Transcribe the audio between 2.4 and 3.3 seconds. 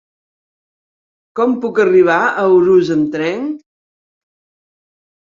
Urús amb